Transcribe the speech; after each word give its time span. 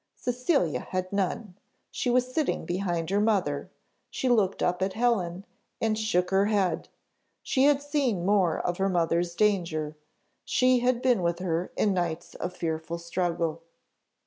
Cecilia 0.15 0.79
had 0.79 1.13
none; 1.13 1.53
she 1.91 2.09
was 2.09 2.33
sitting 2.33 2.65
behind 2.65 3.11
her 3.11 3.19
mother; 3.21 3.69
she 4.09 4.29
looked 4.29 4.63
up 4.63 4.81
at 4.81 4.93
Helen, 4.93 5.45
and 5.79 5.95
shook 5.95 6.31
her 6.31 6.47
head; 6.47 6.89
she 7.43 7.65
had 7.65 7.83
seen 7.83 8.25
more 8.25 8.57
of 8.57 8.79
her 8.79 8.89
mother's 8.89 9.35
danger, 9.35 9.95
she 10.43 10.79
had 10.79 11.03
been 11.03 11.21
with 11.21 11.37
her 11.37 11.71
in 11.77 11.93
nights 11.93 12.33
of 12.33 12.57
fearful 12.57 12.97
struggle. 12.97 13.61